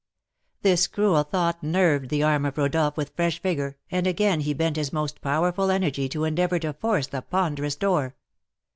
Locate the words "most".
4.91-5.21